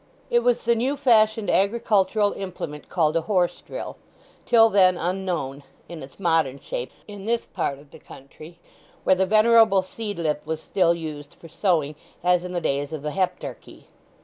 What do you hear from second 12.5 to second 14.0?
the days of the Heptarchy.